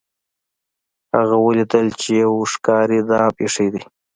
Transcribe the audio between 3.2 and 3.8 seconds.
ایښی